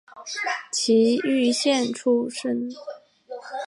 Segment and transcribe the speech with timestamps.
[0.73, 2.67] 崎玉县出身。